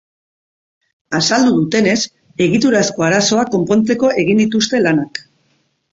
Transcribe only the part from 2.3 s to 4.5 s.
egiturazko arazoak konpontzeko egin